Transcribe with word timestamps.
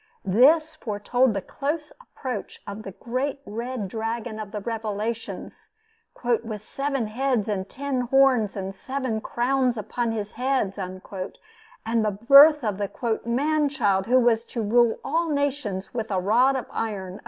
This 0.25 0.75
foretold 0.75 1.35
the 1.35 1.43
close 1.43 1.93
approach 2.01 2.59
of 2.65 2.81
the 2.81 2.91
great 2.93 3.39
red 3.45 3.87
dragon 3.87 4.39
of 4.39 4.51
the 4.51 4.59
Revelations, 4.59 5.69
"with 6.43 6.61
seven 6.63 7.05
heads 7.05 7.47
and 7.47 7.69
ten 7.69 8.01
horns, 8.07 8.55
and 8.55 8.73
seven 8.73 9.21
crowns 9.21 9.77
upon 9.77 10.11
his 10.11 10.31
heads," 10.31 10.79
and 10.79 11.01
the 11.05 12.17
birth 12.19 12.63
of 12.63 12.79
the 12.79 12.89
"man 13.25 13.69
child 13.69 14.07
who 14.07 14.19
was 14.19 14.43
to 14.45 14.63
rule 14.63 14.97
all 15.05 15.29
nations 15.29 15.93
with 15.93 16.09
a 16.09 16.19
rod 16.19 16.55
of 16.55 16.65
iron." 16.71 17.19